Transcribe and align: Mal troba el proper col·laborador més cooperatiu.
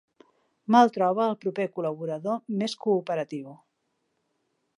Mal 0.75 0.89
troba 0.95 1.27
el 1.33 1.37
proper 1.45 1.67
col·laborador 1.75 2.41
més 2.63 2.77
cooperatiu. 2.87 3.55